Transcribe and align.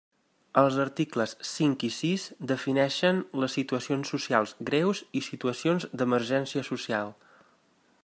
Els 0.59 0.77
articles 0.85 1.35
cinc 1.49 1.85
i 1.87 1.89
sis 1.97 2.25
defineixen 2.53 3.21
les 3.43 3.55
situacions 3.59 4.15
socials 4.15 4.57
greus 4.71 5.05
i 5.21 5.25
situacions 5.29 5.89
d'emergència 6.01 6.69
social. 6.75 7.17